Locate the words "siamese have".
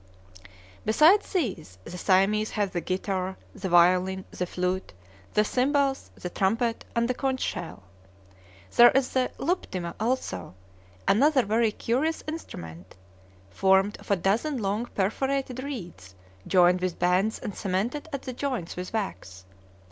1.95-2.71